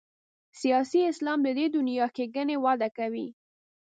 سیاسي 0.61 1.01
اسلام 1.11 1.39
د 1.43 1.49
دې 1.57 1.65
دنیا 1.75 2.05
ښېګڼې 2.15 2.55
وعدې 2.63 2.89
کوي. 2.97 3.27